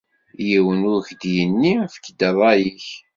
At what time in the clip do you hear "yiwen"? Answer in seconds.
0.47-0.81